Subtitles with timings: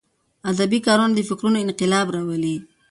[0.51, 2.55] ادبي کارونه د فکرونو انقلاب راولي.